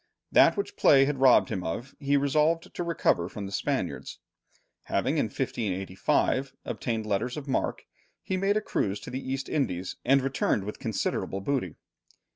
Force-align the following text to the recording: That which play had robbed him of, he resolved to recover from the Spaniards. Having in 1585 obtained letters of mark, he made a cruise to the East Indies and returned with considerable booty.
That 0.31 0.57
which 0.57 0.77
play 0.77 1.05
had 1.05 1.19
robbed 1.19 1.49
him 1.49 1.63
of, 1.63 1.93
he 1.99 2.17
resolved 2.17 2.73
to 2.73 2.83
recover 2.83 3.29
from 3.29 3.45
the 3.45 3.51
Spaniards. 3.51 4.17
Having 4.85 5.19
in 5.19 5.25
1585 5.25 6.55
obtained 6.65 7.05
letters 7.05 7.37
of 7.37 7.47
mark, 7.47 7.83
he 8.23 8.35
made 8.35 8.57
a 8.57 8.61
cruise 8.61 8.99
to 9.01 9.11
the 9.11 9.21
East 9.21 9.47
Indies 9.47 9.97
and 10.03 10.23
returned 10.23 10.63
with 10.63 10.79
considerable 10.79 11.39
booty. 11.41 11.75